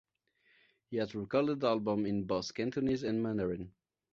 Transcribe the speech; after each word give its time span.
He 0.87 0.97
has 0.97 1.13
recorded 1.13 1.63
albums 1.63 2.07
in 2.07 2.23
both 2.23 2.55
Cantonese 2.55 3.03
and 3.03 3.21
Mandarin. 3.21 3.71